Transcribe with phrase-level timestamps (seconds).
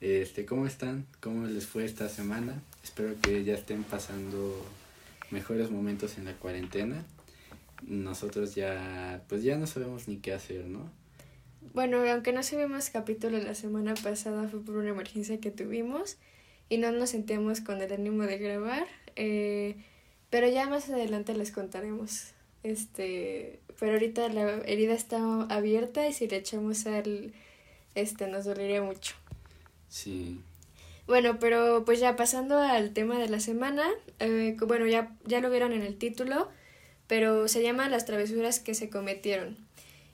[0.00, 1.06] Este, ¿cómo están?
[1.20, 2.62] ¿Cómo les fue esta semana?
[2.84, 4.64] Espero que ya estén pasando
[5.30, 7.04] mejores momentos en la cuarentena.
[7.82, 10.90] Nosotros ya, pues ya no sabemos ni qué hacer, ¿no?
[11.72, 16.16] Bueno, aunque no subimos capítulo la semana pasada fue por una emergencia que tuvimos
[16.68, 19.76] y no nos sentíamos con el ánimo de grabar, eh,
[20.30, 22.32] pero ya más adelante les contaremos.
[22.62, 27.32] Este, pero ahorita la herida está abierta y si le echamos sal,
[27.94, 29.14] este, nos dolería mucho.
[29.88, 30.40] Sí.
[31.06, 33.84] Bueno, pero pues ya pasando al tema de la semana,
[34.18, 36.48] eh, bueno, ya, ya lo vieron en el título,
[37.06, 39.56] pero se llama Las travesuras que se cometieron.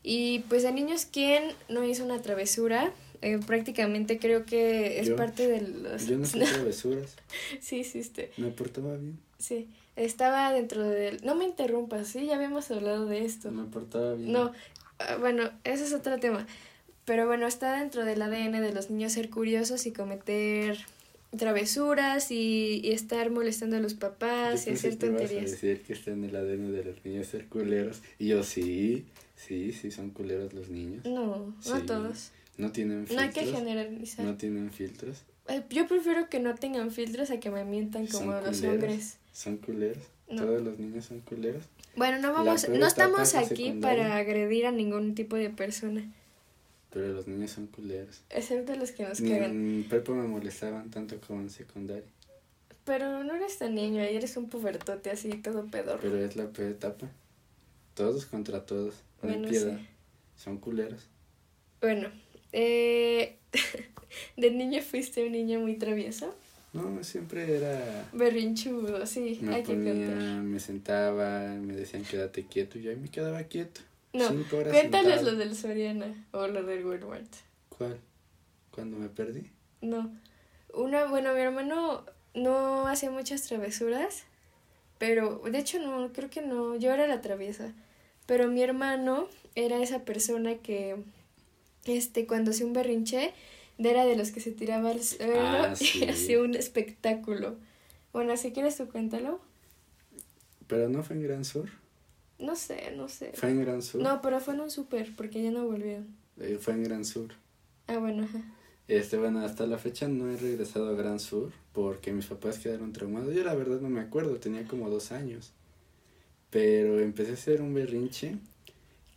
[0.03, 2.93] Y pues a niños, ¿quién no hizo una travesura?
[3.23, 6.07] Eh, prácticamente creo que es parte de los...
[6.07, 7.17] Yo no hice travesuras.
[7.61, 8.33] sí, hiciste.
[8.37, 9.19] Me portaba bien.
[9.39, 11.25] Sí, estaba dentro del...
[11.25, 13.51] No me interrumpas, sí, ya habíamos hablado de esto.
[13.53, 14.33] Me portaba bien.
[14.33, 14.53] No,
[14.99, 16.47] ah, bueno, ese es otro tema.
[17.05, 20.79] Pero bueno, está dentro del ADN de los niños ser curiosos y cometer
[21.37, 25.49] travesuras y, y estar molestando a los papás y hacer tonterías.
[25.49, 28.03] a decir que está en el ADN de los niños ser culeros.
[28.19, 29.05] Y yo sí,
[29.37, 31.05] sí, sí son culeros los niños.
[31.05, 32.31] No, no todos.
[32.59, 33.17] No tienen filtros.
[33.17, 34.27] No hay que generalizar.
[34.27, 35.23] No tienen filtros.
[35.49, 39.17] Eh, yo prefiero que no tengan filtros a que me mientan como los hombres.
[39.33, 40.05] ¿Son culeros?
[40.29, 41.65] ¿Todos los niños son culeros?
[41.97, 46.11] Bueno, no vamos, no estamos aquí para agredir a ningún tipo de persona.
[46.93, 48.21] Pero los niños son culeros.
[48.29, 52.05] Excepto los que nos Ni En prepa me molestaban tanto como en secundaria.
[52.85, 56.01] Pero no eres tan niño, ahí eres un pubertote así, todo pedor.
[56.03, 57.09] Pero es la peor etapa.
[57.95, 58.95] Todos contra todos.
[59.23, 59.79] No piedad.
[60.37, 61.07] Son culeros.
[61.81, 62.09] Bueno,
[62.53, 63.39] eh,
[64.37, 66.35] ¿de niño fuiste un niño muy travieso?
[66.73, 68.09] No, siempre era...
[68.13, 72.97] Berrinchudo, sí, me hay ponía, que Me sentaba, me decían quédate quieto y yo ahí
[72.97, 73.83] me quedaba quieto.
[74.13, 77.33] No, cuéntales lo del Soriana o lo del Walmart.
[77.71, 77.99] ¿Cuál?
[78.71, 79.51] ¿Cuándo me perdí?
[79.81, 80.11] No.
[80.75, 84.25] Una, bueno, mi hermano no hacía muchas travesuras,
[84.99, 87.73] pero de hecho no, creo que no, yo era la traviesa.
[88.27, 90.97] Pero mi hermano era esa persona que,
[91.85, 93.33] este, cuando hacía un berrinche,
[93.79, 97.57] era de los que se tiraba al suelo ah, y hacía un espectáculo.
[98.13, 99.41] Bueno, si quieres tú cuéntalo.
[100.67, 101.82] ¿Pero no fue en Gran Sur?
[102.43, 103.33] No sé, no sé.
[103.35, 104.03] ¿Fue en Gran Sur?
[104.03, 106.09] No, pero fue en un súper, porque ya no volvieron.
[106.41, 107.33] Eh, fue en Gran Sur.
[107.87, 108.43] Ah, bueno, ajá.
[108.89, 112.93] Este, bueno, hasta la fecha no he regresado a Gran Sur porque mis papás quedaron
[112.93, 113.33] traumados.
[113.35, 115.53] Yo la verdad no me acuerdo, tenía como dos años.
[116.51, 118.37] Pero empecé a hacer un berrinche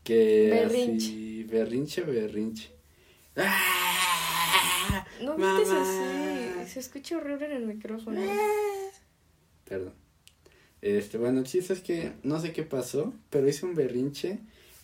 [0.04, 1.08] que berrinche.
[1.08, 1.44] así...
[1.46, 2.70] Berrinche, berrinche.
[3.36, 5.06] ¡Ah!
[5.22, 8.22] No me así, se escucha horrible en el micrófono.
[9.68, 9.94] Perdón.
[10.86, 14.38] Este, bueno, el chiste es que no sé qué pasó, pero hice un berrinche.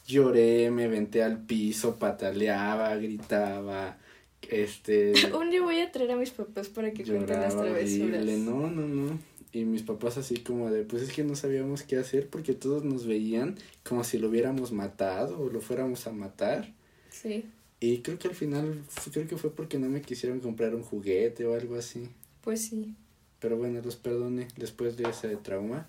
[0.07, 3.99] Lloré, me venté al piso, pataleaba, gritaba.
[4.41, 5.13] Este.
[5.39, 8.25] un día voy a traer a mis papás para que cuenten las travesuras.
[8.25, 9.19] No, no, no.
[9.51, 12.83] Y mis papás así como de, pues es que no sabíamos qué hacer porque todos
[12.83, 16.73] nos veían como si lo hubiéramos matado o lo fuéramos a matar.
[17.11, 17.45] Sí.
[17.79, 18.81] Y creo que al final,
[19.13, 22.09] creo que fue porque no me quisieron comprar un juguete o algo así.
[22.41, 22.95] Pues sí.
[23.41, 25.87] Pero bueno, los perdoné después de ese trauma.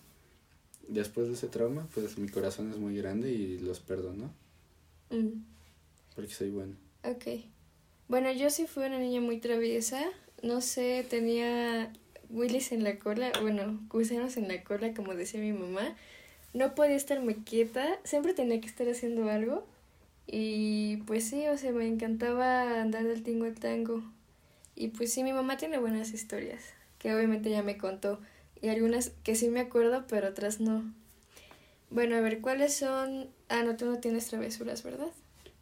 [0.88, 4.30] Después de ese trauma, pues mi corazón es muy grande y los perdono.
[5.10, 5.44] Mm.
[6.16, 6.74] Porque soy bueno.
[7.04, 7.44] Ok.
[8.08, 10.02] Bueno, yo sí fui una niña muy traviesa.
[10.42, 11.92] No sé, tenía
[12.30, 15.94] Willis en la cola, bueno, gusanos en la cola, como decía mi mamá.
[16.54, 19.66] No podía estarme quieta, siempre tenía que estar haciendo algo.
[20.26, 24.02] Y pues sí, o sea, me encantaba andar del tingo al tango.
[24.74, 26.62] Y pues sí, mi mamá tiene buenas historias
[27.02, 28.20] que obviamente ya me contó.
[28.60, 30.94] Y algunas que sí me acuerdo, pero otras no.
[31.90, 33.28] Bueno, a ver, ¿cuáles son...?
[33.48, 35.10] Ah, no, tú no tienes travesuras, ¿verdad?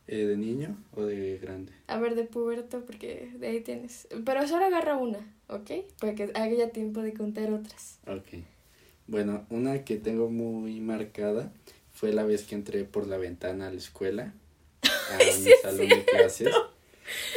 [0.07, 1.73] Eh, ¿De niño o de grande?
[1.87, 4.07] A ver, de puberto, porque de ahí tienes.
[4.25, 5.19] Pero solo agarra una,
[5.49, 5.71] ¿ok?
[5.99, 7.99] Para que haya tiempo de contar otras.
[8.07, 8.45] Ok.
[9.07, 11.53] Bueno, una que tengo muy marcada
[11.93, 14.35] fue la vez que entré por la ventana a la escuela,
[14.83, 16.55] a mi salón de clases.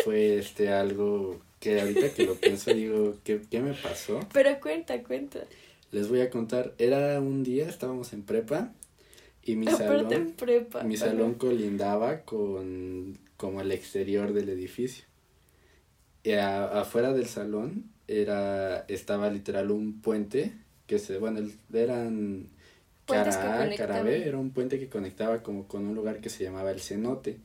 [0.04, 4.20] Fue este algo que ahorita que lo pienso digo, ¿qué, ¿qué me pasó?
[4.34, 5.40] Pero cuenta, cuenta.
[5.92, 8.74] Les voy a contar, era un día, estábamos en prepa
[9.46, 10.36] y mi salón,
[10.84, 15.06] mi salón colindaba con como el exterior del edificio.
[16.24, 20.52] Y afuera del salón era, estaba literal un puente
[20.86, 21.40] que se, bueno,
[21.74, 22.50] eran
[23.06, 24.04] Puentes que cara cara.
[24.04, 27.38] B, era un puente que conectaba como con un lugar que se llamaba el cenote,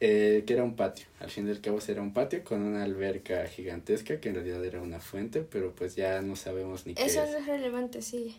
[0.00, 2.82] eh, que era un patio, al fin y al cabo era un patio con una
[2.84, 7.04] alberca gigantesca que en realidad era una fuente, pero pues ya no sabemos ni qué
[7.04, 7.30] Eso es.
[7.30, 8.36] no es relevante, sí.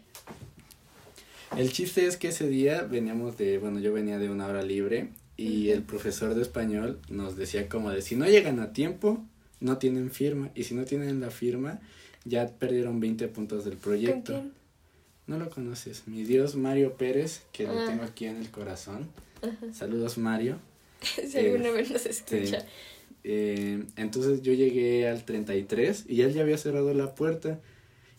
[1.55, 5.09] El chiste es que ese día veníamos de, bueno, yo venía de una hora libre
[5.37, 5.77] y Ujú.
[5.77, 9.23] el profesor de español nos decía como de si no llegan a tiempo,
[9.59, 11.79] no tienen firma y si no tienen la firma,
[12.25, 14.33] ya perdieron 20 puntos del ¿Con proyecto.
[14.33, 14.51] quién?
[15.25, 17.85] No lo conoces, mi Dios Mario Pérez, que lo Ah.
[17.87, 19.09] tengo aquí en el corazón.
[19.41, 19.73] Ajá.
[19.73, 20.59] Saludos Mario.
[21.29, 22.65] si alguna vez nos escucha.
[23.23, 27.59] Eh, entonces yo llegué al 33 y él ya había cerrado la puerta.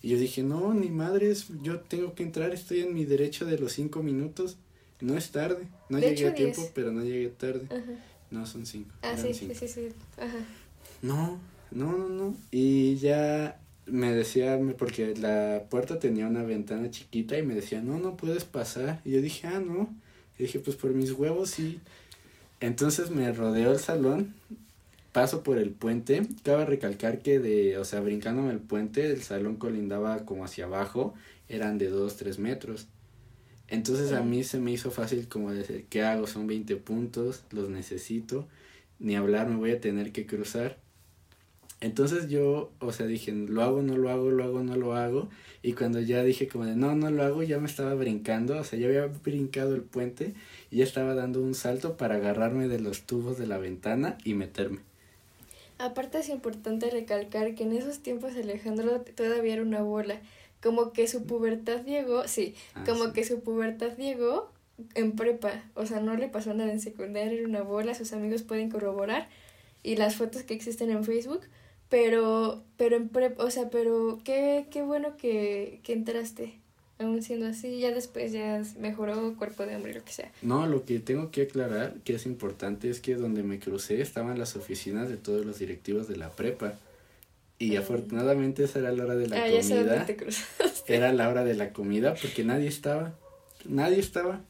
[0.02, 3.58] Y yo dije, no, ni madres, yo tengo que entrar, estoy en mi derecho de
[3.58, 4.56] los cinco minutos.
[5.00, 5.66] No es tarde.
[5.88, 6.72] No De llegué hecho, a tiempo, diez.
[6.74, 7.66] pero no llegué tarde.
[7.70, 7.92] Ajá.
[8.30, 8.90] No, son cinco.
[9.02, 9.54] Ah, eran sí, cinco.
[9.54, 9.88] sí, sí, sí.
[10.18, 10.38] Ajá.
[11.02, 11.40] No,
[11.70, 12.36] no, no, no.
[12.50, 17.98] Y ya me decía, porque la puerta tenía una ventana chiquita y me decía, no,
[17.98, 19.00] no puedes pasar.
[19.04, 19.94] Y yo dije, ah, no.
[20.38, 21.80] Y dije, pues por mis huevos sí.
[22.60, 24.34] Entonces me rodeó el salón,
[25.12, 26.22] paso por el puente.
[26.42, 31.14] Cabe recalcar que de, o sea, brincándome el puente, el salón colindaba como hacia abajo,
[31.48, 32.88] eran de dos, tres metros.
[33.68, 36.26] Entonces a mí se me hizo fácil como decir, ¿qué hago?
[36.26, 38.48] Son 20 puntos, los necesito,
[38.98, 40.78] ni hablar, me voy a tener que cruzar.
[41.80, 45.28] Entonces yo, o sea, dije, lo hago, no lo hago, lo hago, no lo hago.
[45.62, 48.64] Y cuando ya dije como de, no, no lo hago, ya me estaba brincando, o
[48.64, 50.34] sea, ya había brincado el puente
[50.70, 54.34] y ya estaba dando un salto para agarrarme de los tubos de la ventana y
[54.34, 54.78] meterme.
[55.78, 60.20] Aparte es importante recalcar que en esos tiempos Alejandro todavía era una bola.
[60.60, 63.12] Como que su pubertad llegó, sí, Ah, como sí.
[63.12, 64.50] que su pubertad llegó
[64.96, 65.62] en prepa.
[65.74, 69.28] O sea, no le pasó nada en secundaria, era una bola, sus amigos pueden corroborar.
[69.84, 71.42] Y las fotos que existen en Facebook.
[71.88, 76.58] Pero, pero en prepa, o sea, pero qué, qué bueno que, que entraste.
[77.00, 80.32] Aún siendo así, ya después ya mejoró cuerpo de hombre, lo que sea.
[80.42, 84.36] No, lo que tengo que aclarar, que es importante, es que donde me crucé estaban
[84.38, 86.74] las oficinas de todos los directivos de la prepa.
[87.60, 87.80] Y Ah.
[87.80, 90.06] afortunadamente esa era la hora de la ah, ya sé dónde comida.
[90.06, 90.94] te cruzaste.
[90.96, 93.14] Era la hora de la comida porque nadie estaba.
[93.64, 94.40] Nadie estaba.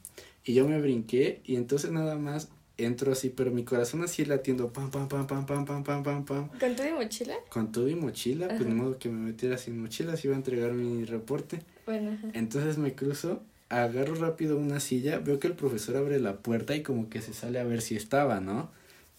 [0.43, 2.49] Y yo me brinqué y entonces nada más
[2.85, 6.25] entro así, pero mi corazón así latiendo pam, pam, pam, pam, pam, pam, pam, pam,
[6.25, 6.49] pam.
[6.59, 7.35] ¿Con tu mochila?
[7.49, 8.69] Con todo y mochila, pues Ajá.
[8.69, 11.61] de modo que me metiera sin mochila, si iba a entregar mi reporte.
[11.85, 12.27] Bueno, ajá.
[12.33, 16.83] Entonces me cruzo, agarro rápido una silla, veo que el profesor abre la puerta y
[16.83, 18.69] como que se sale a ver si estaba, ¿no?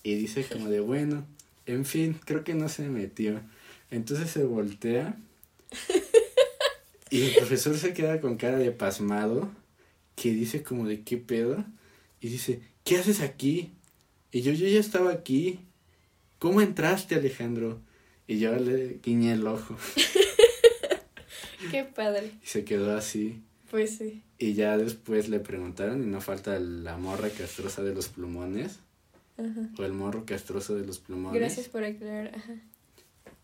[0.03, 1.25] Y dice como de bueno,
[1.67, 3.41] en fin, creo que no se metió.
[3.91, 5.17] Entonces se voltea
[7.11, 9.51] y el profesor se queda con cara de pasmado,
[10.17, 11.65] que dice como de qué pedo,
[12.21, 13.71] y dice, ¿qué haces aquí?
[14.33, 15.61] Y yo, yo ya estaba aquí.
[16.39, 17.81] ¿Cómo entraste, Alejandro?
[18.27, 19.77] Y yo le guiñé el ojo
[21.71, 22.33] Qué padre.
[22.43, 23.43] y se quedó así.
[23.71, 24.23] Pues sí.
[24.39, 28.79] Y ya después le preguntaron y no falta la morra castrosa de los plumones
[29.37, 29.69] Ajá.
[29.79, 31.39] o el morro castroso de los plumones.
[31.39, 32.33] Gracias por aclarar.
[32.35, 32.55] Ajá.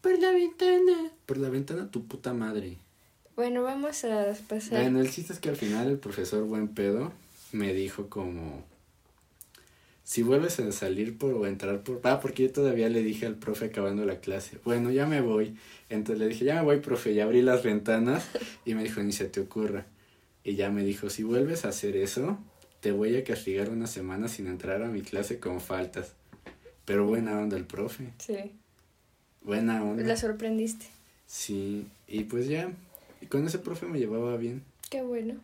[0.00, 1.10] Por la ventana.
[1.26, 2.78] Por la ventana tu puta madre.
[3.36, 4.80] Bueno, vamos a pasar.
[4.82, 7.12] Bueno, el chiste es que al final el profesor buen pedo
[7.52, 8.64] me dijo como
[10.08, 13.34] si vuelves a salir por o entrar por ah porque yo todavía le dije al
[13.34, 15.56] profe acabando la clase bueno ya me voy
[15.88, 18.24] entonces le dije ya me voy profe y abrí las ventanas
[18.64, 19.84] y me dijo ni se te ocurra
[20.44, 22.38] y ya me dijo si vuelves a hacer eso
[22.80, 26.12] te voy a castigar una semana sin entrar a mi clase con faltas
[26.84, 28.52] pero buena onda el profe Sí.
[29.42, 30.86] buena onda La sorprendiste.
[31.26, 32.70] sí y pues ya
[33.20, 35.34] y con ese profe me llevaba bien Qué bueno.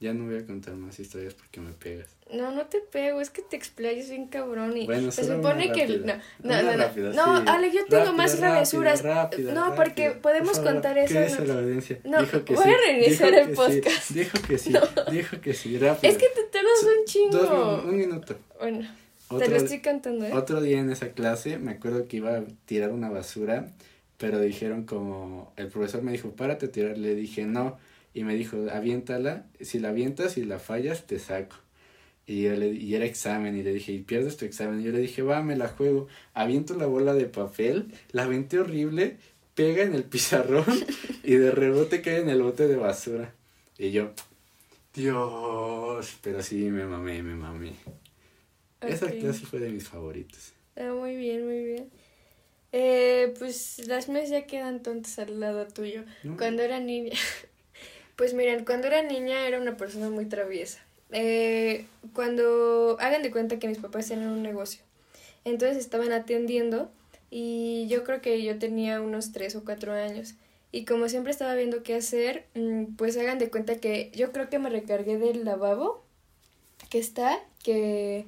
[0.00, 3.28] Ya no voy a contar más historias porque me pegas No, no te pego, es
[3.28, 6.22] que te explayas bien cabrón y Bueno, se supone que rápida.
[6.42, 7.44] no, no, no, rápida, no, sí.
[7.46, 9.04] Ale, yo tengo Rápida, más travesuras.
[9.04, 11.14] no, porque podemos Por favor, contar eso.
[11.14, 11.44] Cállese ¿no?
[11.54, 11.98] la audiencia.
[12.04, 12.70] No, dijo que voy sí.
[12.70, 14.02] a reiniciar el podcast.
[14.02, 14.80] Sí, dijo que sí, No.
[15.12, 16.12] dijo que sí, rápido.
[16.12, 17.38] Es que te tardas un chingo.
[17.38, 18.36] Dos un minuto.
[18.58, 18.88] Bueno,
[19.38, 20.32] te lo estoy cantando, ¿eh?
[20.32, 23.68] otro día en esa clase me acuerdo que iba a tirar una basura,
[24.16, 27.78] pero dijeron como, el profesor me dijo, párate a tirar, le dije no,
[28.12, 31.56] y me dijo, aviéntala, si la avientas y la fallas, te saco.
[32.26, 34.80] Y, yo le, y era examen, y le dije, y pierdes tu examen.
[34.80, 36.08] Y yo le dije, va, me la juego.
[36.34, 39.16] Aviento la bola de papel, la aventé horrible,
[39.54, 40.64] pega en el pizarrón
[41.24, 43.34] y de rebote cae en el bote de basura.
[43.78, 44.12] Y yo,
[44.94, 47.72] Dios, pero sí, me mamé, me mamé.
[48.80, 50.52] Esa clase fue de mis favoritos.
[50.76, 51.90] Ah, muy bien, muy bien.
[52.72, 56.04] Eh, pues las mías ya quedan tontas al lado tuyo.
[56.22, 56.36] ¿no?
[56.36, 57.12] Cuando era niña,
[58.20, 60.78] pues miren, cuando era niña era una persona muy traviesa.
[61.10, 64.82] Eh, cuando hagan de cuenta que mis papás tenían un negocio,
[65.46, 66.90] entonces estaban atendiendo,
[67.30, 70.34] y yo creo que yo tenía unos tres o cuatro años.
[70.70, 74.50] Y como siempre estaba viendo qué hacer, mm, pues hagan de cuenta que yo creo
[74.50, 76.04] que me recargué del lavabo
[76.90, 78.26] que está, que,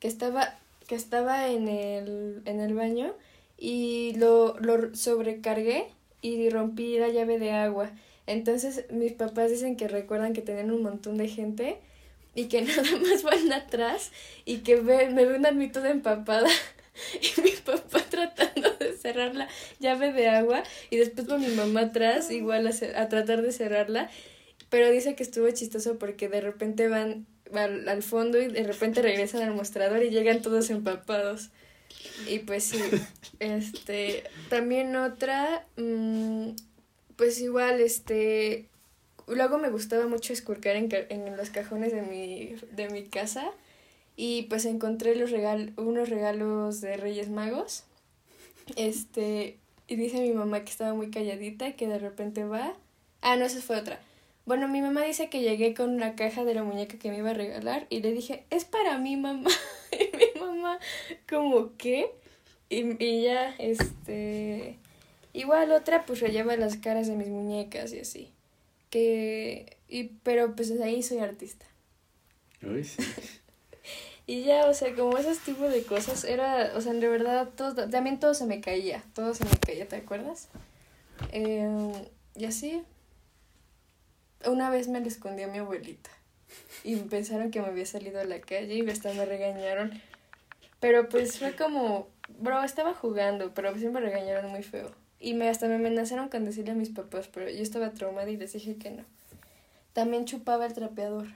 [0.00, 3.12] que estaba, que estaba en el, en el baño
[3.58, 5.88] y lo, lo sobrecargué
[6.22, 7.90] y rompí la llave de agua.
[8.26, 11.78] Entonces mis papás dicen que recuerdan que tenían un montón de gente
[12.34, 14.12] y que nada más van atrás
[14.44, 16.48] y que ve, me ven a mí toda empapada
[17.20, 19.48] y mi papá tratando de cerrar la
[19.80, 24.10] llave de agua y después con mi mamá atrás igual a, a tratar de cerrarla
[24.70, 29.02] pero dice que estuvo chistoso porque de repente van al, al fondo y de repente
[29.02, 31.50] regresan al mostrador y llegan todos empapados.
[32.28, 32.80] Y pues sí
[33.38, 36.50] este también otra mmm,
[37.16, 38.68] pues igual este
[39.26, 43.50] luego me gustaba mucho escurcar en, en los cajones de mi, de mi casa
[44.16, 47.84] y pues encontré los regal unos regalos de Reyes Magos.
[48.76, 49.58] Este,
[49.88, 52.74] y dice mi mamá que estaba muy calladita que de repente va.
[53.20, 54.00] Ah, no, esa fue otra.
[54.46, 57.30] Bueno, mi mamá dice que llegué con una caja de la muñeca que me iba
[57.30, 59.50] a regalar y le dije, es para mi mamá.
[59.92, 60.78] y mi mamá,
[61.28, 62.10] como, ¿qué?
[62.68, 64.78] Y, y ya, este.
[65.36, 68.32] Igual otra, pues relleva las caras de mis muñecas y así.
[68.88, 69.76] Que.
[69.86, 71.66] Y, pero pues ahí soy artista.
[72.62, 73.02] Uy, sí.
[74.28, 77.88] Y ya, o sea, como esos tipos de cosas, era, o sea, de verdad, todo,
[77.88, 80.48] también todo se me caía, todo se me caía, ¿te acuerdas?
[81.30, 81.92] Eh,
[82.34, 82.82] y así,
[84.44, 86.10] una vez me le escondí a mi abuelita
[86.82, 89.92] y pensaron que me había salido a la calle y hasta me regañaron.
[90.80, 94.90] Pero pues fue como, bro, estaba jugando, pero me regañaron muy feo.
[95.18, 98.36] Y me, hasta me amenazaron con decirle a mis papás, pero yo estaba traumada y
[98.36, 99.04] les dije que no.
[99.92, 101.26] También chupaba el trapeador.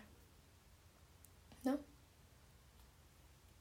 [1.64, 1.78] ¿No?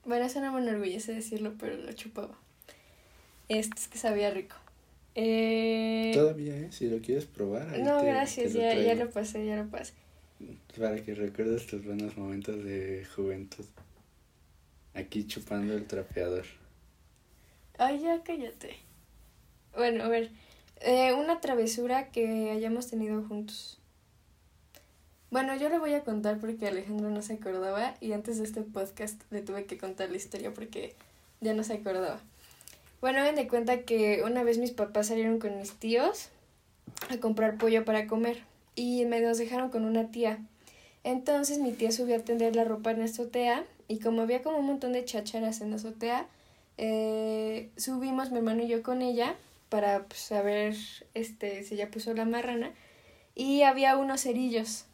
[0.03, 2.37] Bueno, eso no me enorgullece decirlo, pero lo chupaba.
[3.47, 4.55] Este es que sabía rico.
[5.15, 6.11] Eh...
[6.13, 6.67] Todavía, ¿eh?
[6.71, 7.69] Si lo quieres probar.
[7.69, 9.93] Ahí no, te, gracias, te ya, ya lo pasé, ya lo pasé.
[10.77, 13.65] Para que recuerdes tus buenos momentos de juventud.
[14.93, 16.45] Aquí chupando el trapeador.
[17.79, 18.75] Ay, ya cállate.
[19.73, 20.31] Bueno, a ver.
[20.81, 23.79] Eh, una travesura que hayamos tenido juntos.
[25.31, 28.63] Bueno, yo le voy a contar porque Alejandro no se acordaba y antes de este
[28.63, 30.93] podcast le tuve que contar la historia porque
[31.39, 32.19] ya no se acordaba.
[32.99, 36.27] Bueno, ven de cuenta que una vez mis papás salieron con mis tíos
[37.09, 38.43] a comprar pollo para comer
[38.75, 40.39] y me nos dejaron con una tía.
[41.05, 44.57] Entonces mi tía subió a tender la ropa en la azotea y como había como
[44.57, 46.27] un montón de chacharas en la azotea,
[46.79, 49.35] eh, subimos mi hermano y yo con ella
[49.69, 50.75] para pues, saber
[51.13, 52.71] este, si ella puso la marrana
[53.35, 54.85] y había unos cerillos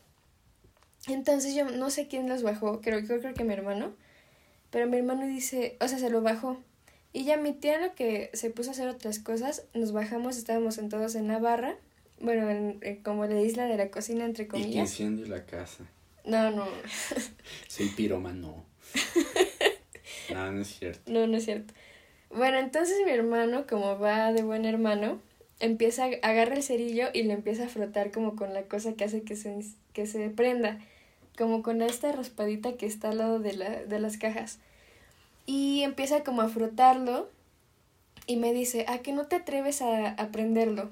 [1.14, 3.94] entonces yo no sé quién los bajó, creo, creo, creo que mi hermano.
[4.72, 6.58] Pero mi hermano dice, o sea, se lo bajó.
[7.14, 10.76] Y ya mi tía lo que se puso a hacer otras cosas, nos bajamos, estábamos
[10.76, 11.78] sentados en la barra,
[12.20, 15.00] bueno, en, como la isla de la cocina, entre comillas.
[15.00, 15.86] Y que la casa.
[16.26, 16.66] No, no.
[17.68, 18.66] Soy piromano.
[20.34, 21.12] no, no es cierto.
[21.12, 21.74] No, no es cierto.
[22.30, 25.22] Bueno, entonces mi hermano, como va de buen hermano,
[25.60, 29.22] empieza, agarra el cerillo y le empieza a frotar como con la cosa que hace
[29.22, 29.58] que se,
[29.94, 30.80] que se prenda
[31.38, 34.60] como con esta raspadita que está al lado de, la, de las cajas.
[35.46, 37.30] Y empieza como a frotarlo
[38.26, 40.90] y me dice, ¿a que no te atreves a, a prenderlo?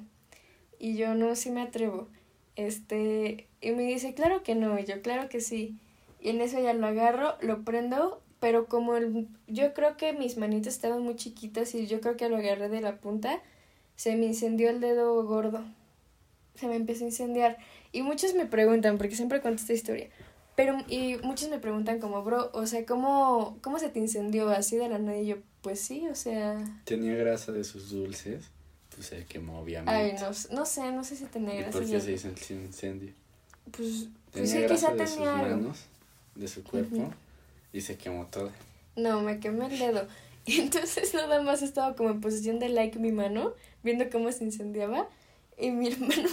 [0.80, 2.08] Y yo, no, sí me atrevo.
[2.56, 5.76] Este, y me dice, claro que no, y yo, claro que sí.
[6.22, 10.36] Y en eso ya lo agarro, lo prendo, pero como el, yo creo que mis
[10.36, 13.42] manitas estaban muy chiquitas y yo creo que lo agarré de la punta,
[13.96, 15.64] se me incendió el dedo gordo.
[16.56, 17.58] Se me empezó a incendiar.
[17.94, 20.10] Y muchos me preguntan, porque siempre cuento esta historia,
[20.58, 24.76] pero, y muchos me preguntan como, bro, o sea, ¿cómo, cómo se te incendió así
[24.76, 25.18] de la nada?
[25.18, 26.62] Y yo, pues sí, o sea...
[26.84, 28.52] ¿Tenía grasa de sus dulces?
[28.94, 29.94] Pues se quemó, obviamente.
[29.94, 31.70] Ay, no, no sé, no sé si tenía grasa.
[31.70, 33.14] ¿Y por qué se hizo el incendio?
[33.72, 35.86] Pues, pues sí, quizá tenía de sus manos,
[36.36, 37.10] de su cuerpo,
[37.74, 38.52] y se quemó todo.
[38.96, 40.08] No, me quemé el dedo.
[40.46, 44.46] Y entonces nada más estaba como en posición de like mi mano, viendo cómo se
[44.46, 45.10] incendiaba.
[45.58, 46.30] Y mi hermano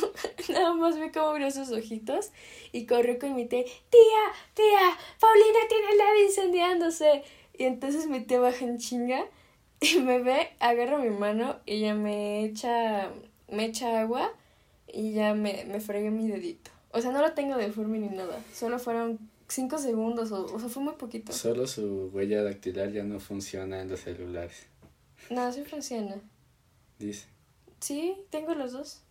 [0.49, 2.31] nada más ve cómo abrió sus ojitos
[2.73, 4.23] y corrió con mi tía, tía,
[4.55, 7.23] tía, Paulina tiene el lado incendiándose.
[7.59, 9.27] Y entonces mi tía baja en chinga
[9.81, 13.11] y me ve, agarra mi mano y ya me echa,
[13.49, 14.33] me echa agua
[14.87, 16.71] y ya me, me fregué mi dedito.
[16.93, 20.69] O sea, no lo tengo deforme ni nada, solo fueron cinco segundos, o, o sea,
[20.69, 21.33] fue muy poquito.
[21.33, 24.67] Solo su huella dactilar ya no funciona en los celulares.
[25.31, 26.17] No, sí funciona.
[26.99, 27.27] Dice.
[27.81, 29.03] Sí, tengo los dos.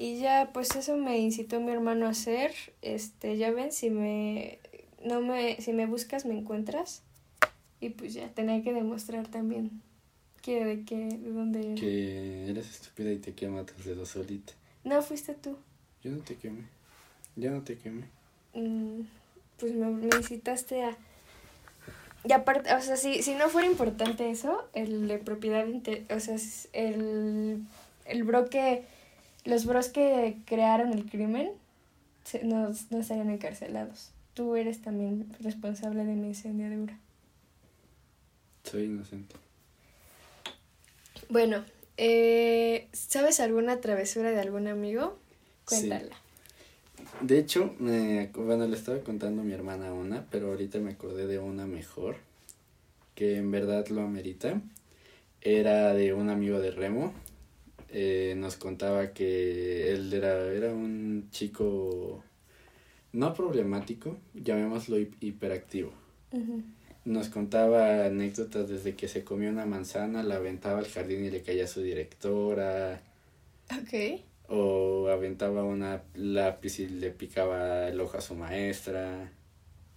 [0.00, 2.52] Y ya, pues eso me incitó mi hermano a hacer.
[2.82, 4.60] Este, ya ven, si me
[5.04, 7.02] no me si me buscas me encuentras.
[7.80, 9.82] Y pues ya tenía que demostrar también
[10.42, 10.64] ¿Qué?
[10.64, 10.96] ¿De qué?
[10.96, 11.74] ¿De dónde era?
[11.74, 14.52] Que eres estúpida y te quema tus dedos solita.
[14.84, 15.56] No, fuiste tú.
[16.02, 16.62] Yo no te quemé.
[17.36, 18.06] Yo no te quemé.
[18.58, 19.02] Mm,
[19.58, 20.96] pues me, me incitaste a...
[22.24, 25.64] Y aparte, o sea, si, si no fuera importante eso, el de propiedad,
[26.14, 26.36] o sea,
[26.72, 27.62] el,
[28.04, 28.84] el bro que,
[29.44, 31.52] los bros que crearon el crimen
[32.24, 34.10] se- no, no estarían encarcelados.
[34.34, 36.98] Tú eres también responsable de mi incendiadura.
[38.64, 39.36] Soy inocente.
[41.28, 41.64] Bueno,
[41.96, 45.18] eh, ¿sabes alguna travesura de algún amigo?
[45.66, 45.76] Sí.
[47.20, 51.26] De hecho, me, bueno, le estaba contando a mi hermana una, pero ahorita me acordé
[51.26, 52.16] de una mejor,
[53.14, 54.60] que en verdad lo amerita.
[55.40, 57.12] Era de un amigo de Remo.
[57.90, 62.22] Eh, nos contaba que él era, era un chico
[63.12, 65.92] no problemático, llamémoslo hi- hiperactivo.
[67.04, 71.42] Nos contaba anécdotas desde que se comió una manzana, la aventaba al jardín y le
[71.42, 73.00] caía a su directora,
[73.70, 74.20] Ok.
[74.48, 79.30] O aventaba una lápiz y le picaba el ojo a su maestra.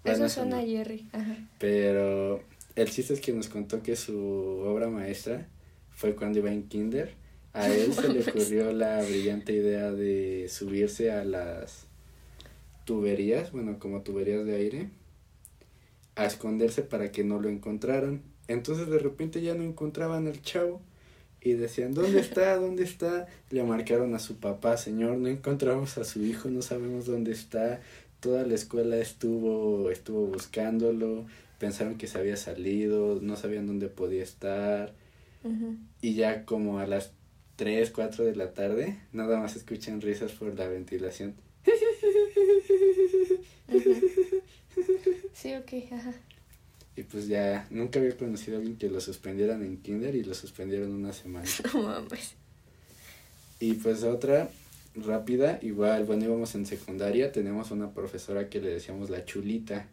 [0.04, 1.08] Eso suena a Jerry.
[1.14, 1.38] Ajá.
[1.58, 2.44] Pero
[2.76, 4.18] el chiste es que nos contó que su
[4.66, 5.48] obra maestra
[5.92, 7.14] fue cuando iba en kinder.
[7.54, 11.88] A él se le ocurrió la brillante idea de subirse a las
[12.86, 14.90] tuberías, bueno, como tuberías de aire,
[16.16, 18.22] a esconderse para que no lo encontraran.
[18.48, 20.82] Entonces de repente ya no encontraban al chavo
[21.42, 22.56] y decían, ¿dónde está?
[22.56, 23.28] ¿Dónde está?
[23.50, 27.82] Le marcaron a su papá, señor, no encontramos a su hijo, no sabemos dónde está.
[28.20, 31.26] Toda la escuela estuvo, estuvo buscándolo,
[31.58, 34.94] pensaron que se había salido, no sabían dónde podía estar.
[36.02, 37.14] Y ya como a las
[37.56, 41.34] 3, 4 de la tarde, nada más escuchan risas por la ventilación.
[45.34, 46.14] Sí, ok, ajá.
[46.96, 50.34] Y pues ya nunca había conocido a alguien que lo suspendieran en kinder y lo
[50.34, 51.46] suspendieron una semana.
[51.74, 52.36] No mames.
[53.60, 54.50] Y pues otra
[54.96, 59.88] rápida, igual, bueno, íbamos en secundaria, tenemos una profesora que le decíamos la chulita.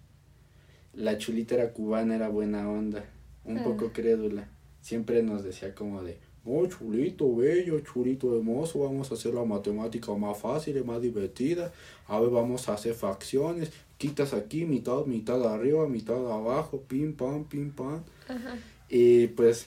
[0.95, 3.05] La chulita era cubana, era buena onda,
[3.45, 3.65] un Ah.
[3.65, 4.49] poco crédula.
[4.81, 10.13] Siempre nos decía como de, oh, chulito, bello, chulito hermoso, vamos a hacer la matemática
[10.15, 11.73] más fácil y más divertida.
[12.07, 13.71] A ver, vamos a hacer fracciones.
[13.99, 18.03] Quitas aquí, mitad, mitad arriba, mitad abajo, pim, pam, pim, pam.
[18.29, 18.59] Ajá.
[18.89, 19.67] Y pues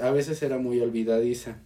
[0.00, 1.58] a veces era muy olvidadiza.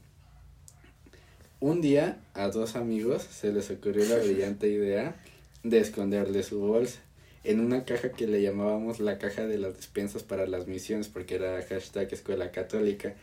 [1.61, 5.17] Un día a dos amigos se les ocurrió la brillante idea
[5.63, 7.01] de esconderle su bolsa
[7.43, 11.37] en una caja que le llamábamos la caja de las despensas para las misiones porque
[11.37, 13.15] era hashtag escuela católica.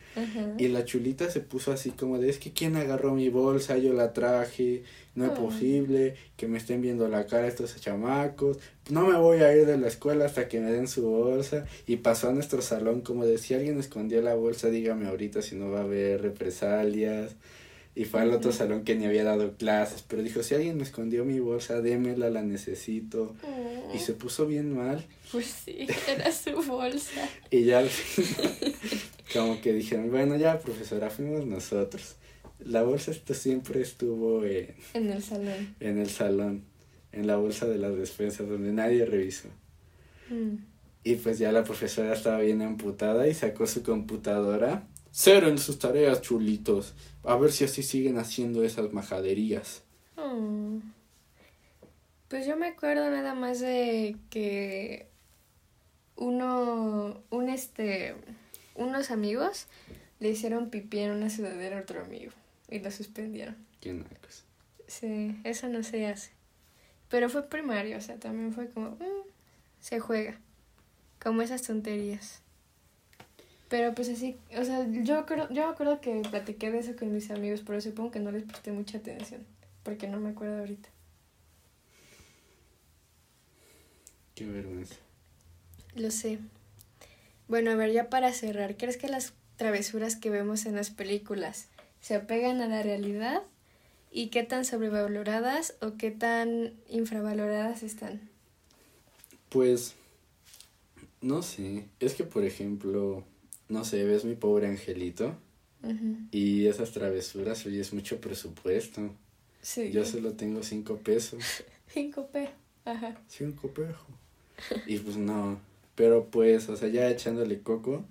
[0.58, 3.78] Y la chulita se puso así como de, es que ¿quién agarró mi bolsa?
[3.78, 4.82] Yo la traje,
[5.14, 5.34] no es Ah.
[5.34, 8.58] posible que me estén viendo la cara estos chamacos,
[8.90, 11.66] no me voy a ir de la escuela hasta que me den su bolsa.
[11.86, 15.54] Y pasó a nuestro salón como de, si alguien escondió la bolsa, dígame ahorita si
[15.54, 17.36] no va a haber represalias.
[17.98, 20.84] Y fue al otro salón que ni había dado clases, pero dijo, si alguien me
[20.84, 23.34] escondió mi bolsa, démela, la necesito.
[23.92, 25.04] Y se puso bien mal.
[25.32, 27.28] Pues sí, era su bolsa.
[27.50, 28.54] Y ya al final,
[29.32, 32.14] como que dijeron, bueno, ya profesora, fuimos nosotros.
[32.60, 35.74] La bolsa esto siempre estuvo en, En el salón.
[35.80, 36.62] en el salón,
[37.10, 39.48] en la bolsa de las despensas, donde nadie revisó.
[40.30, 40.54] Mm.
[41.02, 44.84] Y pues ya la profesora estaba bien amputada y sacó su computadora.
[45.20, 46.94] Cero en sus tareas, chulitos.
[47.24, 49.82] A ver si así siguen haciendo esas majaderías.
[50.16, 50.78] Mm.
[52.28, 55.08] Pues yo me acuerdo nada más de que
[56.14, 58.14] uno, un este,
[58.76, 59.66] unos amigos
[60.20, 62.30] le hicieron pipí en una sudadera a otro amigo
[62.70, 63.56] y lo suspendieron.
[63.80, 64.44] Qué nacos.
[64.86, 66.30] Sí, eso no se hace.
[67.08, 69.26] Pero fue primario, o sea, también fue como, mm,
[69.80, 70.38] se juega,
[71.20, 72.40] como esas tonterías.
[73.68, 77.12] Pero pues así, o sea, yo creo, yo me acuerdo que platiqué de eso con
[77.12, 79.44] mis amigos, pero supongo que no les presté mucha atención,
[79.82, 80.88] porque no me acuerdo ahorita.
[84.34, 84.94] Qué vergüenza.
[85.96, 86.38] Lo sé.
[87.46, 91.68] Bueno, a ver, ya para cerrar, ¿crees que las travesuras que vemos en las películas
[92.00, 93.42] se apegan a la realidad?
[94.10, 98.30] ¿Y qué tan sobrevaloradas o qué tan infravaloradas están?
[99.50, 99.94] Pues,
[101.20, 101.84] no sé.
[102.00, 103.24] Es que, por ejemplo,
[103.68, 105.36] no sé, ves mi pobre angelito
[106.32, 109.14] y esas travesuras, oye, es mucho presupuesto.
[109.62, 109.90] Sí.
[109.90, 111.42] Yo solo tengo cinco pesos.
[111.94, 112.50] 5P.
[112.84, 113.20] Ajá.
[113.28, 113.96] Cinco pesos.
[114.86, 115.60] Y pues no.
[115.94, 118.04] Pero pues, o sea, ya echándole coco,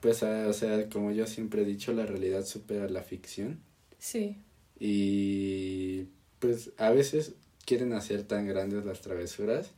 [0.00, 3.60] pues, ah, o sea, como yo siempre he dicho, la realidad supera la ficción.
[3.98, 4.38] Sí.
[4.78, 6.06] Y
[6.38, 7.34] pues a veces
[7.66, 9.72] quieren hacer tan grandes las travesuras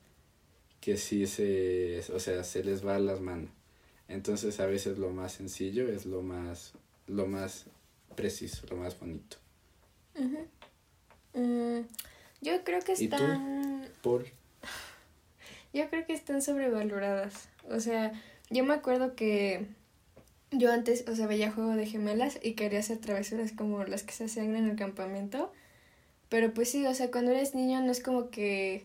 [0.81, 3.51] que sí se, o sea, se les va a las manos.
[4.13, 6.75] Entonces a veces lo más sencillo es lo más
[7.07, 7.67] lo más
[8.15, 9.39] preciso, lo más bonito.
[11.35, 11.81] Mm,
[12.41, 13.17] yo creo que ¿Y tú?
[13.17, 13.89] están...
[14.03, 14.27] Paul.
[15.73, 17.49] Yo creo que están sobrevaloradas.
[17.71, 18.13] O sea,
[18.51, 19.65] yo me acuerdo que
[20.51, 24.13] yo antes, o sea, veía juego de gemelas y quería hacer travesuras como las que
[24.13, 25.51] se hacían en el campamento.
[26.29, 28.85] Pero pues sí, o sea, cuando eres niño no es como que...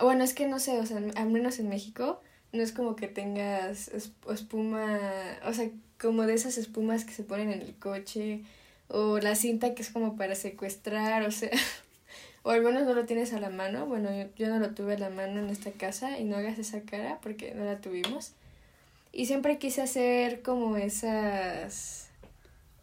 [0.00, 2.22] Bueno, es que no sé, o sea, al menos en México,
[2.54, 5.00] no es como que tengas es- espuma,
[5.44, 5.68] o sea,
[6.00, 8.42] como de esas espumas que se ponen en el coche,
[8.88, 11.50] o la cinta que es como para secuestrar, o sea,
[12.42, 13.86] o al menos no lo tienes a la mano.
[13.86, 16.58] Bueno, yo, yo no lo tuve a la mano en esta casa y no hagas
[16.58, 18.32] esa cara porque no la tuvimos.
[19.12, 22.08] Y siempre quise hacer como esas,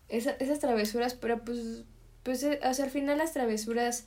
[0.10, 1.84] esa- esas travesuras, pero pues,
[2.24, 4.06] pues, eh, o sea, al final las travesuras,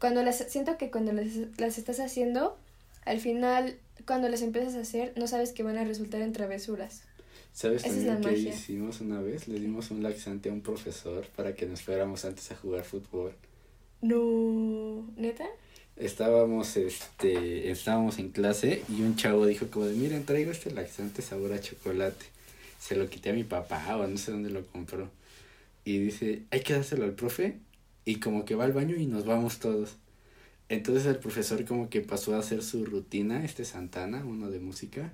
[0.00, 1.26] cuando las, siento que cuando las,
[1.58, 2.56] las estás haciendo,
[3.04, 7.02] al final, cuando las empiezas a hacer, no sabes que van a resultar en travesuras.
[7.52, 8.54] ¿Sabes Esa es también magia.
[8.54, 9.48] hicimos una vez?
[9.48, 13.32] Le dimos un laxante a un profesor para que nos fuéramos antes a jugar fútbol.
[14.02, 15.46] No, ¿neta?
[15.96, 21.22] Estábamos, este, estábamos en clase y un chavo dijo como de, miren, traigo este laxante
[21.22, 22.26] sabor a chocolate.
[22.78, 25.08] Se lo quité a mi papá o no sé dónde lo compró.
[25.86, 27.56] Y dice, hay que dárselo al profe.
[28.04, 29.96] Y como que va al baño y nos vamos todos.
[30.68, 35.12] Entonces el profesor como que pasó a hacer su rutina, este Santana, uno de música.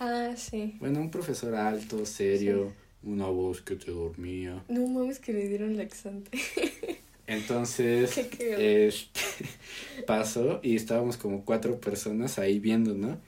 [0.00, 0.76] Ah, sí.
[0.80, 4.64] Bueno, un profesor alto, serio, una voz que te dormía.
[4.68, 6.38] No mames que le dieron laxante.
[7.26, 9.20] Entonces, Qué este,
[10.06, 13.18] pasó y estábamos como cuatro personas ahí viendo, ¿no?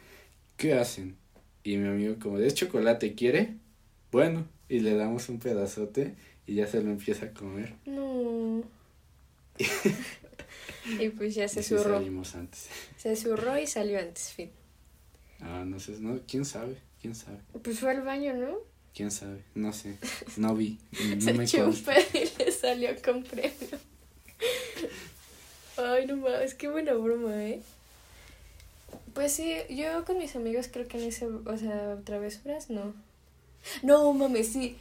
[0.56, 1.16] ¿Qué hacen?
[1.64, 3.14] Y mi amigo como, ¿es chocolate?
[3.14, 3.56] ¿Quiere?
[4.10, 6.14] Bueno, y le damos un pedazote
[6.46, 7.74] y ya se lo empieza a comer.
[7.86, 8.62] No.
[10.98, 11.96] y pues ya se zurró.
[11.98, 12.68] salimos antes.
[12.98, 14.50] Se zurró y salió antes, fin.
[15.40, 18.56] Ah, no sé, no, quién sabe, quién sabe, Pues fue al baño, ¿no?
[18.94, 19.96] quién sabe, no sé,
[20.36, 20.78] no vi,
[21.14, 21.94] no se me echó un consta.
[21.94, 23.52] pedo y le salió con premio.
[25.76, 27.62] Ay, no mames, qué buena broma, ¿eh?
[29.14, 32.94] Pues sí, yo con mis amigos creo que no hice, o sea, travesuras, no.
[33.82, 34.76] No mames, sí.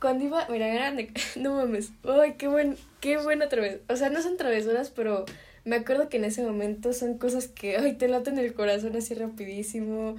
[0.00, 3.82] Cuando iba, mira, eran de- no mames, ay, qué buen, qué buena travesura.
[3.88, 5.24] O sea, no son travesuras, pero
[5.64, 9.14] me acuerdo que en ese momento son cosas que, ay, te laten el corazón así
[9.14, 10.16] rapidísimo.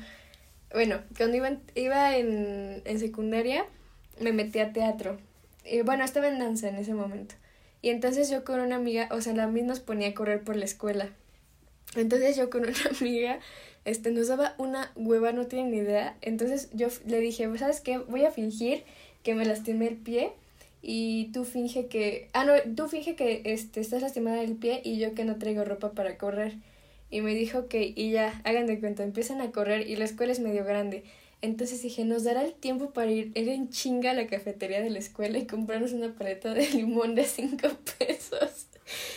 [0.71, 3.65] Bueno, cuando iba en, iba en, en secundaria,
[4.19, 5.17] me metí a teatro.
[5.65, 7.35] Y bueno, estaba en danza en ese momento.
[7.81, 10.55] Y entonces yo con una amiga, o sea, la misma nos ponía a correr por
[10.55, 11.09] la escuela.
[11.95, 13.39] Entonces yo con una amiga,
[13.85, 16.15] este, nos daba una hueva, no tienen ni idea.
[16.21, 17.97] Entonces yo le dije, ¿sabes qué?
[17.97, 18.83] Voy a fingir
[19.23, 20.31] que me lastimé el pie
[20.85, 24.99] y tú finge que, ah, no, tú finge que este, estás lastimada del pie y
[24.99, 26.57] yo que no traigo ropa para correr.
[27.09, 30.33] Y me dijo que, y ya, hagan de cuenta, empiezan a correr y la escuela
[30.33, 31.05] es medio grande.
[31.41, 34.89] Entonces dije, nos dará el tiempo para ir, ir en chinga a la cafetería de
[34.89, 38.67] la escuela y comprarnos una paleta de limón de cinco pesos.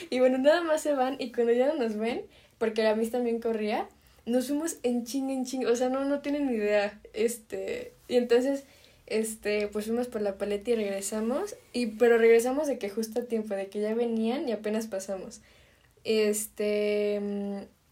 [0.09, 2.27] Y bueno, nada más se van y cuando ya no nos ven,
[2.59, 3.89] porque la Miss también corría,
[4.25, 8.17] nos fuimos en chinga, en chinga, o sea, no, no tienen ni idea, este, y
[8.17, 8.65] entonces,
[9.07, 13.25] este, pues fuimos por la paleta y regresamos, y, pero regresamos de que justo a
[13.25, 15.41] tiempo, de que ya venían y apenas pasamos,
[16.05, 17.21] este,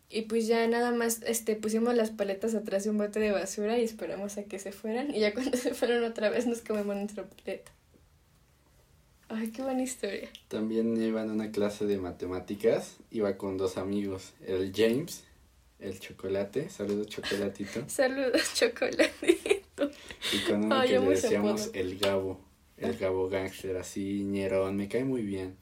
[0.09, 3.79] y pues ya nada más, este, pusimos las paletas atrás de un bote de basura
[3.79, 6.97] y esperamos a que se fueran, y ya cuando se fueron otra vez nos comemos
[6.97, 7.73] nuestra paleta.
[9.29, 10.29] Ay, qué buena historia.
[10.49, 15.25] También iba en una clase de matemáticas, iba con dos amigos, el James,
[15.79, 19.54] el chocolate, saludos chocolatito, Saludos, chocolatito.
[20.33, 22.41] Y con uno Ay, que le decíamos el Gabo,
[22.77, 25.57] el Gabo Gangster, así ñerón, me cae muy bien.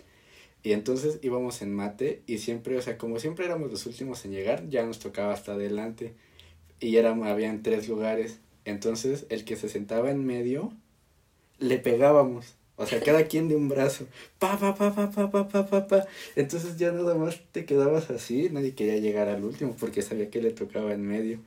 [0.62, 4.32] Y entonces íbamos en mate y siempre, o sea, como siempre éramos los últimos en
[4.32, 6.14] llegar, ya nos tocaba hasta adelante.
[6.78, 8.40] Y éramos, habían tres lugares.
[8.64, 10.72] Entonces, el que se sentaba en medio,
[11.58, 12.54] le pegábamos.
[12.76, 14.06] O sea, cada quien de un brazo.
[14.38, 16.06] Pa, pa, pa, pa, pa, pa, pa, pa, pa.
[16.36, 18.48] Entonces ya nada más te quedabas así.
[18.50, 21.38] Nadie quería llegar al último porque sabía que le tocaba en medio.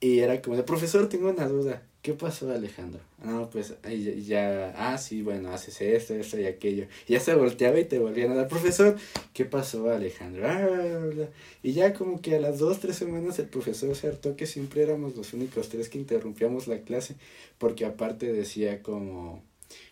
[0.00, 1.82] Y era como de, profesor, tengo una duda.
[2.02, 3.00] ¿Qué pasó, Alejandro?
[3.22, 6.86] No, pues ahí ya, ya- ah, sí, bueno, haces esto, esto y aquello.
[7.06, 8.96] Y ya se volteaba y te volvían a dar, profesor,
[9.34, 10.46] ¿qué pasó, Alejandro?
[10.48, 11.26] Ah.
[11.62, 14.82] Y ya como que a las dos, tres semanas el profesor se hartó que siempre
[14.82, 17.16] éramos los únicos tres que interrumpíamos la clase,
[17.58, 19.42] porque aparte decía como,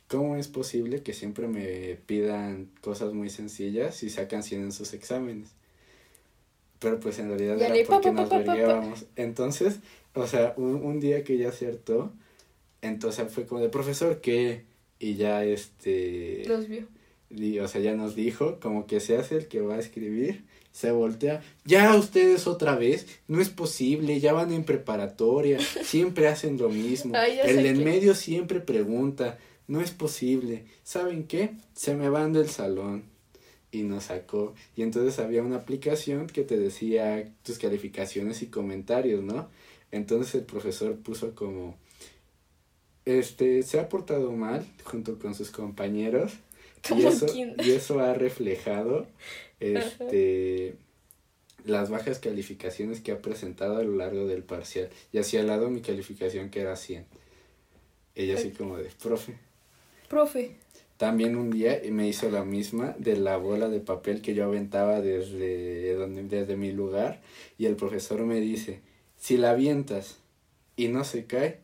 [0.08, 4.94] ¿cómo es posible que siempre me pidan cosas muy sencillas y sacan 100 en sus
[4.94, 5.50] exámenes?
[6.78, 9.04] Pero pues en realidad Y era pa, porque pa, pa, nos vergueábamos.
[9.16, 9.80] Entonces,
[10.20, 12.12] o sea, un, un día que ya acertó,
[12.82, 14.64] entonces fue como de profesor que,
[14.98, 16.86] y ya este, Los vio.
[17.30, 20.44] di- o sea, ya nos dijo, como que se hace el que va a escribir,
[20.72, 26.56] se voltea, ya ustedes otra vez, no es posible, ya van en preparatoria, siempre hacen
[26.58, 30.64] lo mismo, Ay, el en medio siempre pregunta, no es posible.
[30.82, 31.50] ¿Saben qué?
[31.74, 33.02] Se me van del salón.
[33.70, 34.54] Y nos sacó.
[34.76, 39.50] Y entonces había una aplicación que te decía tus calificaciones y comentarios, ¿no?
[39.90, 41.76] Entonces el profesor puso como,
[43.04, 46.32] este, se ha portado mal junto con sus compañeros.
[46.96, 49.06] Y eso, y eso ha reflejado,
[49.58, 50.76] este,
[51.64, 54.90] las bajas calificaciones que ha presentado a lo largo del parcial.
[55.12, 57.04] Y hacia al lado mi calificación que era 100.
[58.14, 59.34] Ella así como de, profe.
[60.08, 60.56] Profe.
[60.96, 65.00] También un día me hizo la misma de la bola de papel que yo aventaba
[65.00, 67.20] desde, donde, desde mi lugar
[67.56, 68.80] y el profesor me dice,
[69.18, 70.16] si la avientas
[70.76, 71.60] y no se cae,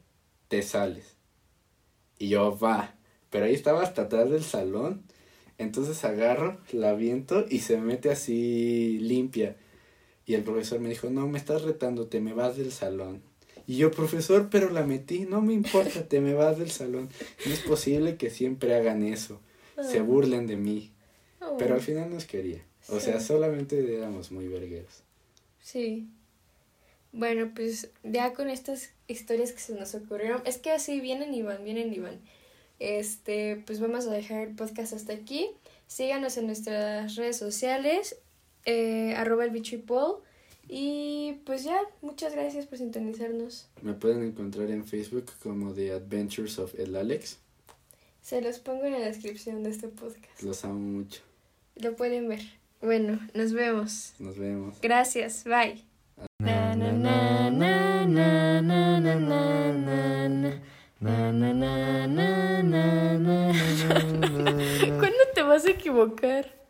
[0.48, 1.16] te sales.
[2.18, 2.94] Y yo, va,
[3.30, 5.02] pero ahí estaba hasta atrás del salón,
[5.56, 9.56] entonces agarro, la aviento y se mete así limpia.
[10.26, 13.22] Y el profesor me dijo, no, me estás retando, te me vas del salón.
[13.66, 17.08] Y yo, profesor, pero la metí, no me importa, te me vas del salón.
[17.46, 19.40] No es posible que siempre hagan eso,
[19.90, 20.02] se ah.
[20.02, 20.92] burlen de mí.
[21.40, 22.64] Ah, pero al final nos quería.
[22.88, 25.02] O sea, solamente éramos muy vergueros.
[25.60, 26.08] Sí.
[27.14, 31.42] Bueno, pues ya con estas historias que se nos ocurrieron, es que así vienen y
[31.42, 32.20] van, vienen y van.
[32.80, 35.48] Este, pues vamos a dejar el podcast hasta aquí.
[35.86, 38.16] Síganos en nuestras redes sociales,
[38.64, 40.16] eh, arroba el bicho y Paul.
[40.68, 43.68] Y pues ya, muchas gracias por sintonizarnos.
[43.80, 47.38] Me pueden encontrar en Facebook como The Adventures of El Alex.
[48.22, 50.42] Se los pongo en la descripción de este podcast.
[50.42, 51.20] Los amo mucho.
[51.76, 52.42] Lo pueden ver.
[52.80, 54.14] Bueno, nos vemos.
[54.18, 54.80] Nos vemos.
[54.82, 55.93] Gracias, bye.
[64.98, 66.63] ¿Cuándo te vas a equivocar?